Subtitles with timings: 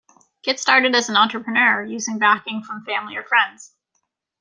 [0.41, 3.75] Get started as an entrepreneur using backing from family or friends.